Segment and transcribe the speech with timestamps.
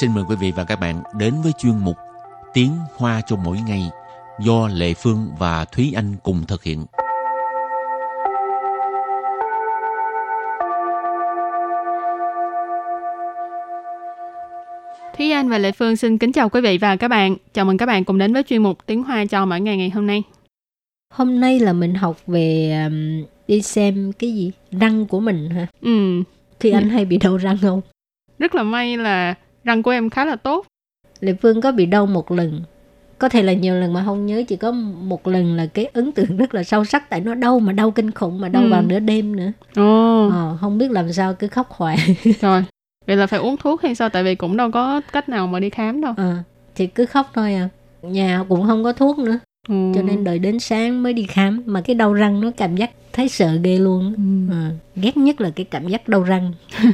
[0.00, 1.96] xin mời quý vị và các bạn đến với chuyên mục
[2.54, 3.82] Tiếng Hoa cho mỗi ngày
[4.40, 6.84] do Lệ Phương và Thúy Anh cùng thực hiện.
[15.18, 17.36] Thúy Anh và Lệ Phương xin kính chào quý vị và các bạn.
[17.52, 19.90] Chào mừng các bạn cùng đến với chuyên mục Tiếng Hoa cho mỗi ngày ngày
[19.90, 20.22] hôm nay.
[21.14, 25.66] Hôm nay là mình học về um, đi xem cái gì răng của mình hả?
[25.80, 26.22] Ừ,
[26.60, 27.80] Thì anh hay bị đau răng không?
[28.38, 29.34] rất là may là
[29.66, 30.66] răng của em khá là tốt.
[31.20, 32.62] Lệ Phương có bị đau một lần.
[33.18, 36.12] Có thể là nhiều lần mà không nhớ chỉ có một lần là cái ấn
[36.12, 38.68] tượng rất là sâu sắc tại nó đau mà đau kinh khủng mà đau Ừ.
[38.70, 39.52] vào nửa đêm nữa.
[39.76, 41.96] Ồ, Ờ, không biết làm sao cứ khóc hoài.
[42.40, 42.64] rồi.
[43.06, 44.08] Vậy là phải uống thuốc hay sao?
[44.08, 46.14] Tại vì cũng đâu có cách nào mà đi khám đâu.
[46.16, 46.36] Ờ,
[46.74, 47.68] thì cứ khóc thôi à.
[48.02, 49.74] Nhà cũng không có thuốc nữa Ừ.
[49.94, 52.90] cho nên đợi đến sáng mới đi khám mà cái đau răng nó cảm giác
[53.12, 54.54] thấy sợ ghê luôn Ừ.
[54.54, 54.70] Ờ,
[55.02, 56.52] ghét nhất là cái cảm giác đau răng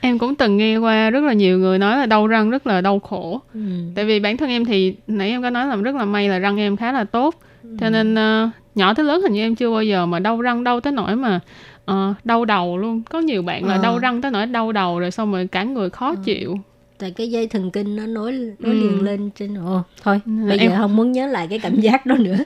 [0.00, 2.80] Em cũng từng nghe qua rất là nhiều người nói là đau răng rất là
[2.80, 3.40] đau khổ.
[3.54, 3.60] ừ.
[3.94, 6.38] Tại vì bản thân em thì nãy em có nói là rất là may là
[6.38, 7.34] răng em khá là tốt.
[7.80, 10.64] Cho nên ờ, nhỏ tới lớn hình như em chưa bao giờ mà đau răng
[10.64, 11.40] đau tới nỗi mà
[11.84, 13.02] ờ, đau đầu luôn.
[13.10, 13.82] Có nhiều bạn là Ờ.
[13.82, 16.58] đau răng tới nỗi đau đầu rồi xong rồi cả người khó chịu.
[16.98, 18.80] Tại cái dây thần kinh nó nối nối Ừ.
[18.80, 21.74] liền lên trên ồ thôi Nên bây em- giờ không muốn nhớ lại cái cảm
[21.80, 22.36] giác đó nữa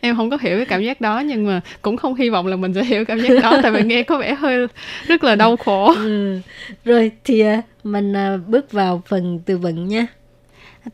[0.00, 2.56] Em không có hiểu cái cảm giác đó nhưng mà cũng không hy vọng là
[2.56, 4.66] mình sẽ hiểu cảm giác đó tại vì nghe có vẻ hơi
[5.06, 5.94] rất là đau khổ.
[5.96, 6.38] ừ.
[6.84, 10.06] rồi thì à, mình à, bước vào phần từ vựng nha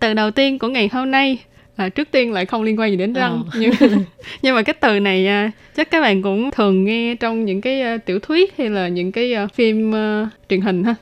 [0.01, 1.39] Từ đầu tiên của ngày hôm nay
[1.77, 3.59] à, trước tiên lại không liên quan gì đến răng Ờ.
[3.61, 3.73] nhưng
[4.43, 7.81] nhưng mà cái từ này à, chắc các bạn cũng thường nghe trong những cái
[7.81, 10.95] à, tiểu thuyết hay là những cái à, phim à, truyền hình ha.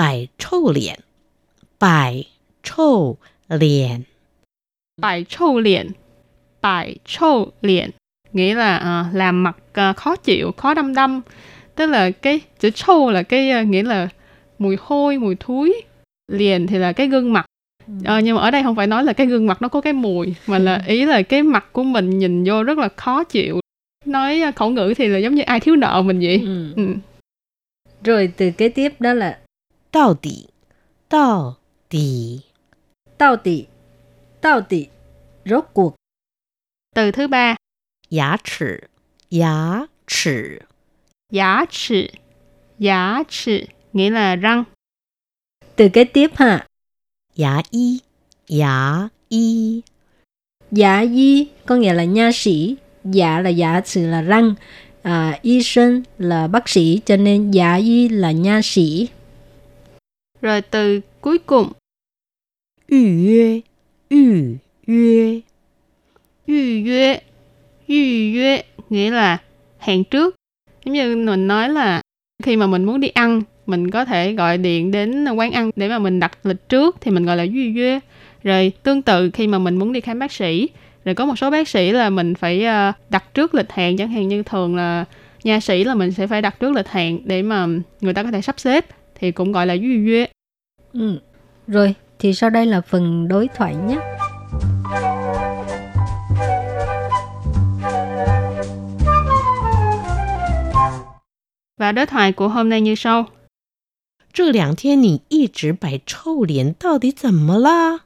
[0.00, 0.98] 摆臭脸，
[1.78, 2.26] 摆
[2.62, 3.16] 臭
[3.48, 4.04] 脸，
[5.02, 5.92] Bài trâu liền,
[6.62, 7.90] bài trâu liền
[8.32, 11.20] nghĩa là à, làm mặt à, khó chịu, khó đâm đâm.
[11.74, 14.08] Tức là cái chữ trâu là cái à, nghĩa là
[14.58, 15.82] mùi hôi, mùi thúi.
[16.32, 17.46] Liền thì là cái gương mặt.
[18.04, 19.92] Ờ, nhưng mà ở đây không phải nói là cái gương mặt nó có cái
[19.92, 23.60] mùi mà là ý là cái mặt của mình nhìn vô rất là khó chịu.
[24.04, 26.40] Nói à, khẩu ngữ thì là giống như ai thiếu nợ mình vậy.
[26.44, 26.72] ừ.
[26.76, 26.94] Ừ.
[28.04, 29.38] rồi từ kế tiếp đó là
[29.90, 30.48] 到底，
[31.08, 31.56] 到
[31.88, 32.42] 底，
[33.18, 33.66] tao tỉ
[34.40, 34.88] tao tỉ
[35.44, 35.94] rốt cuộc
[36.94, 37.56] Từ thứ ba,
[38.10, 38.88] 牙齿，
[39.30, 40.62] 牙齿，
[41.30, 42.10] giá trị.
[42.78, 44.64] Giá trị nghĩa là răng.
[45.76, 46.66] từ kế tiếp ha
[47.36, 48.00] 牙医，
[48.48, 49.82] 牙医，
[50.70, 54.54] Giả y có nghĩa là nha sĩ, giả là giả sử là răng,
[55.02, 59.08] à, y sinh là bác sĩ, cho nên giả y là nha sĩ.
[60.41, 61.71] Rồi từ cuối cùng.
[62.89, 63.59] Yu yue,
[64.09, 64.57] yu
[64.87, 65.39] yue.
[66.47, 67.19] Yu yue,
[67.87, 69.37] yu yue nghĩa là
[69.79, 70.35] hẹn trước.
[70.85, 72.01] Giống như mình nói là
[72.43, 75.89] khi mà mình muốn đi ăn, mình có thể gọi điện đến quán ăn để
[75.89, 77.99] mà mình đặt lịch trước thì mình gọi là yu yue.
[78.43, 80.69] Rồi tương tự khi mà mình muốn đi khám bác sĩ,
[81.05, 84.11] rồi có một số bác sĩ là mình phải ờ, đặt trước lịch hẹn chẳng
[84.11, 85.05] hạn như thường là
[85.43, 87.67] nha sĩ là mình sẽ phải đặt trước lịch hẹn để mà
[88.01, 88.85] người ta có thể sắp xếp
[89.20, 90.28] thì cũng gọi là yu yue.
[90.92, 91.18] Ừ.
[91.66, 93.96] Rồi, thì sau đây là phần đối thoại nhé.
[101.78, 103.26] Và đối thoại của hôm nay như sau.
[104.32, 108.00] 这两天你一直摆臭脸，到底怎么啦？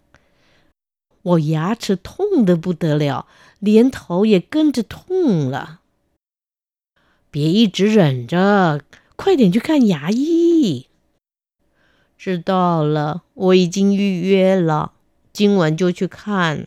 [1.22, 3.26] 我牙齿痛得不得了，
[3.59, 5.81] 连头也跟着痛了。
[7.31, 8.81] 别一直忍着，
[9.16, 10.87] 快点去看牙医。
[12.19, 14.93] 知道了，我已经预约了，
[15.32, 16.66] 今晚就去看。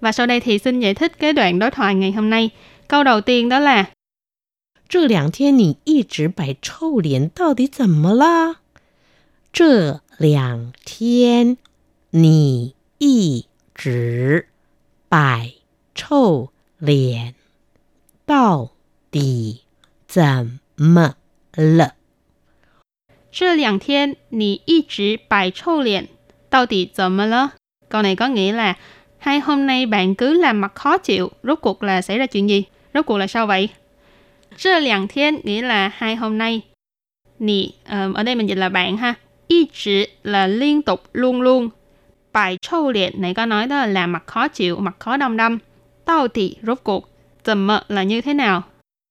[0.00, 2.50] Và sau đây thì xin giải thích cái đoạn đối thoại ngày hôm nay.
[2.88, 3.86] Câu đầu tiên đó là
[4.88, 8.56] 这两天你一直摆臭脸，到底怎么啦？
[9.52, 11.56] 这两天
[12.10, 14.48] 你一直
[15.08, 15.54] 摆
[15.94, 17.34] 臭脸，
[18.26, 18.72] 到
[19.10, 19.62] 底
[20.06, 21.14] 怎么
[21.54, 21.94] 了？
[23.32, 26.08] 这两天你一直摆臭脸，
[26.50, 27.52] 到底怎么了?
[27.88, 28.76] Câu này có nghĩa là
[29.18, 32.48] hai hôm nay bạn cứ làm mặt khó chịu, rốt cuộc là xảy ra chuyện
[32.48, 32.64] gì?
[32.94, 33.68] Rốt cuộc là sao vậy?
[34.56, 36.60] 这两天 nghĩa là hai hôm nay.
[37.38, 39.14] Nì, ờ, ở đây mình dịch là bạn ha.
[39.48, 41.68] Y chỉ là liên tục, luôn luôn.
[42.32, 45.36] Bài trâu liệt này có nói đó là làm mặt khó chịu, mặt khó đâm
[45.36, 45.58] đâm.
[46.04, 47.08] Tao tỷ rốt cuộc.
[47.44, 48.62] Dầm mơ là như thế nào?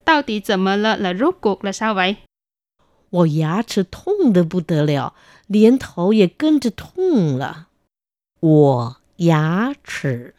[0.04, 2.14] Tao tỷ dầm mơ là, là rốt cuộc là sao vậy?
[3.10, 5.14] 我牙齿痛得不得了，
[5.46, 7.68] 连头也跟着痛了。
[8.40, 10.34] 我牙齿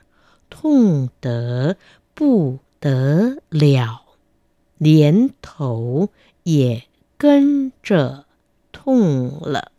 [0.50, 1.78] 痛得
[2.14, 4.02] 不得了，
[4.78, 6.10] 连头
[6.44, 6.84] 也
[7.18, 8.26] 跟着
[8.72, 9.72] 痛了。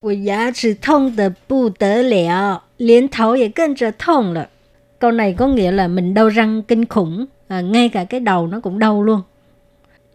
[0.00, 4.50] 我牙齿痛的不得了，连头也跟着痛了。
[4.98, 8.60] Câu này có nghĩa là mình đau răng kinh khủng, à, ngay cả cái đầu nó
[8.60, 9.22] cũng đau luôn.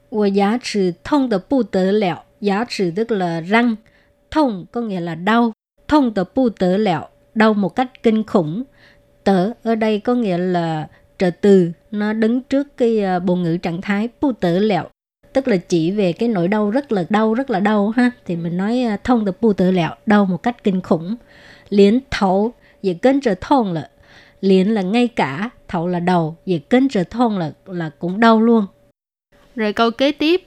[0.10, 3.76] 我牙齿痛的不得了，牙齿 tức là răng,
[4.32, 5.54] thông có nghĩa là đau,
[5.88, 8.64] thông的不得了, đau một cách kinh khủng.
[9.24, 10.88] Tờ ở đây có nghĩa là
[11.18, 14.84] trợ từ, nó đứng trước cái uh, bộ ngữ trạng thái bu tử lẹo,
[15.34, 18.12] tức là chỉ về cái nỗi đau rất là đau, rất là đau ha.
[18.26, 21.16] Thì mình nói uh, thông từ bu tử lẹo, đau một cách kinh khủng.
[21.70, 22.52] Liến thấu,
[22.84, 23.90] về kênh trở thông là
[24.42, 28.42] liến là ngay cả, thấu là đầu, về kênh trở thông là là cũng đau
[28.42, 28.66] luôn.
[29.56, 30.42] Rồi câu kế tiếp.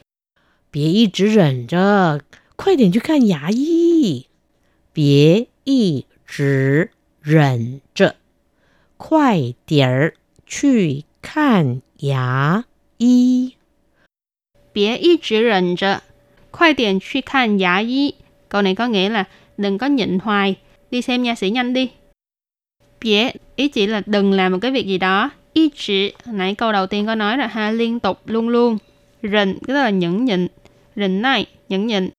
[0.70, 2.20] 别一直忍着，
[2.56, 4.26] 快点去看牙医。
[4.92, 6.90] 别一直
[7.22, 8.16] 忍着，
[8.96, 10.14] 快点儿
[10.46, 12.64] 去看牙
[12.98, 13.54] 医。
[14.72, 16.00] 别一直忍着，
[16.50, 18.14] 快点去看牙医.
[18.48, 19.24] Câu này có nghĩa là
[19.56, 20.56] đừng có nhịn hoài,
[20.90, 21.90] đi xem nha sĩ nhanh đi.
[23.00, 25.30] Bie ý chỉ là đừng làm một cái việc gì đó.
[25.52, 28.78] Y chỉ, nãy câu đầu tiên có nói là ha liên tục luôn luôn.
[29.23, 30.47] Rình, tức là nhẫn nhịn.
[30.95, 32.09] Rình này, nhẫn nhịn.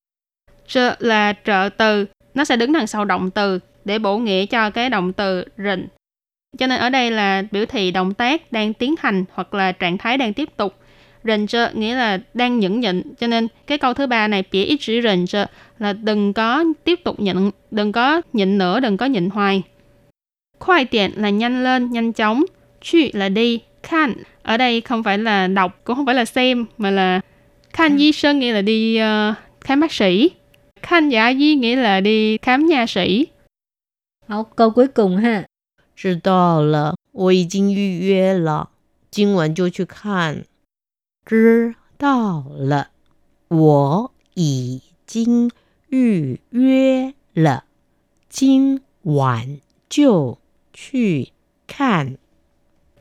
[0.66, 4.70] Trợ là trợ từ, nó sẽ đứng đằng sau động từ để bổ nghĩa cho
[4.70, 5.86] cái động từ rình.
[6.58, 9.98] Cho nên ở đây là biểu thị động tác đang tiến hành hoặc là trạng
[9.98, 10.74] thái đang tiếp tục.
[11.24, 13.02] Rình trợ nghĩa là đang nhẫn nhịn.
[13.14, 15.46] Cho nên cái câu thứ ba này bỉa ít chữ rình trợ
[15.78, 17.36] là đừng có tiếp tục nhịn,
[17.70, 19.62] đừng có nhịn nữa, đừng có nhịn hoài.
[20.58, 22.44] Khoai tiện là nhanh lên, nhanh chóng.
[22.80, 26.65] Chu là đi, khan ở đây không phải là đọc, cũng không phải là xem,
[26.77, 27.21] mà là
[27.73, 30.31] khan di sơn nghĩa là đi uh, khám bác sĩ.
[30.81, 33.27] Khan giả di nghĩa là đi khám nha sĩ.
[34.27, 35.45] Hảo, câu cuối cùng ha.
[35.95, 38.69] 知道了，我已经预约了，
[39.09, 40.43] 今晚就去看。
[41.25, 42.89] 知道了，
[43.47, 45.49] 我已经
[45.89, 47.63] 预约了，
[48.29, 49.59] 今晚
[49.89, 50.37] 就
[50.73, 51.29] 去
[51.65, 52.17] 看。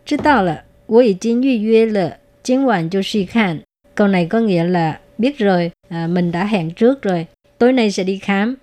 [0.04, 3.60] 知道了， 我已经预约了，今晚就去看。
[3.94, 7.26] Câu này có nghĩa là biết rồi, à, mình đã hẹn trước rồi,
[7.58, 8.56] tối nay sẽ đi khám.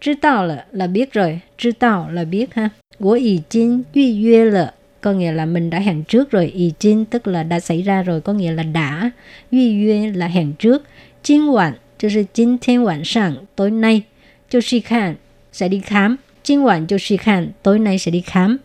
[0.00, 2.70] 知道了 là biết rồi, 知道 là biết ha.
[2.98, 6.46] 我已经预约了 có nghĩa là mình đã hẹn trước rồi.
[6.46, 9.10] Ý chính tức là đã xảy ra rồi, có nghĩa là đã.
[9.50, 10.82] Yu yue là hẹn trước.
[11.22, 14.02] 今晚就是今天晚上 tối nay.
[14.48, 15.16] 就是看
[15.52, 16.16] sẽ đi khám.
[16.42, 18.58] 今晚就是看 tối nay sẽ đi khám.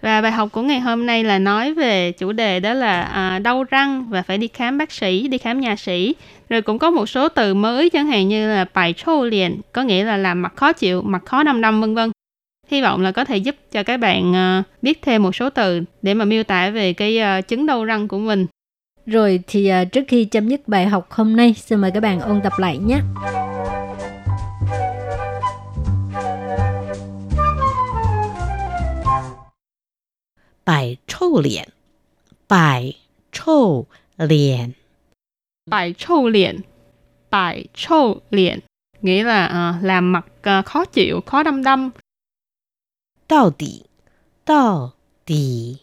[0.00, 3.38] Và bài học của ngày hôm nay là nói về chủ đề đó là à,
[3.38, 6.14] đau răng và phải đi khám bác sĩ, đi khám nhà sĩ.
[6.48, 9.82] Rồi cũng có một số từ mới chẳng hạn như là bài trô liền, có
[9.82, 12.10] nghĩa là làm mặt khó chịu, mặt khó năm năm vân vân.
[12.70, 15.80] Hy vọng là có thể giúp cho các bạn à, biết thêm một số từ
[16.02, 18.46] để mà miêu tả về cái à, chứng đau răng của mình.
[19.06, 22.20] Rồi thì à, trước khi chấm dứt bài học hôm nay, xin mời các bạn
[22.20, 22.98] ôn tập lại nhé.
[30.67, 31.69] Bài trâu liền
[32.47, 32.99] Bài
[33.31, 34.71] trâu liền
[35.65, 36.61] Bài trâu liền
[37.29, 38.59] Bài trâu liền
[39.01, 40.25] Nghĩa là uh, làm mặt
[40.59, 41.91] uh, khó chịu, khó đâm đâm
[43.27, 43.85] 到底，
[44.45, 44.93] 到
[45.25, 45.79] 底，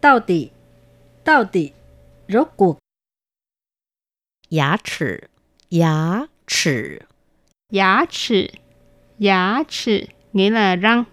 [0.00, 0.50] 到底，
[1.24, 1.72] 到底，
[2.28, 2.78] rốt cuộc。
[4.48, 5.28] 牙齿，
[5.68, 7.06] 牙齿，
[7.70, 8.50] 牙齿，
[9.18, 11.04] 牙齿 nghĩa là răng.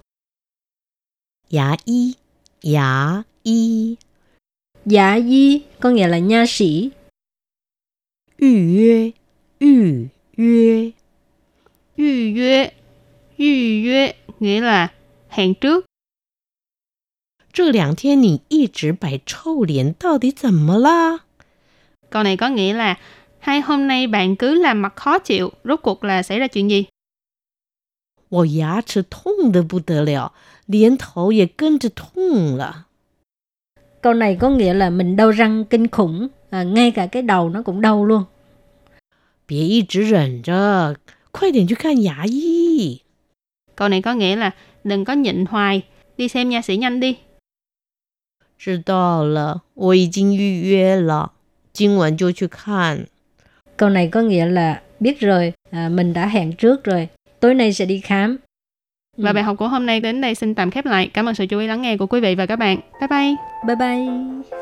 [1.50, 2.16] 牙医，
[2.62, 3.98] 牙医，
[4.86, 6.92] 牙医 có nghĩa là nha sĩ.
[8.38, 9.14] 预约，
[9.60, 10.94] 预约，
[11.96, 12.74] 预约，
[13.38, 14.94] 预约 nghĩa là
[15.30, 15.86] hẹn trước.
[17.52, 21.26] 这两天你一直摆臭脸，到底怎么啦？
[22.10, 23.00] Câu này có nghĩa là
[23.40, 26.70] hai hôm nay bạn cứ làm mặt khó chịu, rốt cuộc là xảy ra chuyện
[26.70, 26.88] gì?
[28.30, 30.34] 我牙齿痛的不得了，
[30.72, 32.86] 连头也跟着痛了。
[34.02, 37.50] Câu này có nghĩa là mình đau răng kinh khủng, à, ngay cả cái đầu
[37.50, 38.26] nó cũng đau luôn.
[39.48, 40.96] 别一直忍着，
[41.32, 43.02] 快点去看牙医。
[43.76, 44.52] Câu này có nghĩa là
[44.84, 45.82] đừng có nhịn hoài,
[46.18, 47.18] đi xem nha sĩ nhanh đi.
[48.60, 51.34] 知道了，我已经预约了，
[51.74, 53.08] 今晚就去看。
[53.78, 57.74] Câu này có nghĩa là biết rồi, à, mình đã hẹn trước rồi, tối nay
[57.74, 58.38] sẽ đi khám.
[59.17, 59.35] Và Ừ.
[59.35, 61.11] bài học của hôm nay đến đây xin tạm khép lại.
[61.15, 62.79] Cảm ơn sự chú ý lắng nghe của quý vị và các bạn.
[63.01, 63.35] Bye bye!
[63.67, 64.62] Bye bye.